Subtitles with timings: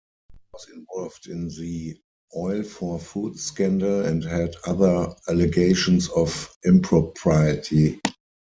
[0.31, 1.95] He was involved in the
[2.35, 8.01] oil-for-food scandal and had other allegations of impropriety.